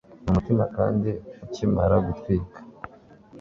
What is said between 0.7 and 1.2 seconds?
kandi